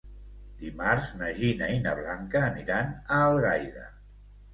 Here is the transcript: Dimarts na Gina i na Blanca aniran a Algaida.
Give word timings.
Dimarts 0.59 1.09
na 1.19 1.27
Gina 1.39 1.67
i 1.73 1.77
na 1.83 1.93
Blanca 1.99 2.41
aniran 2.47 2.89
a 2.95 3.21
Algaida. 3.27 3.85